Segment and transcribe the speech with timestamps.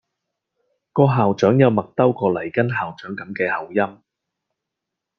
[0.93, 4.01] 個校長有麥兜個黎根校長咁嘅口音⠀